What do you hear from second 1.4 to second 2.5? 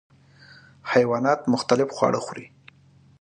مختلف خواړه خوري.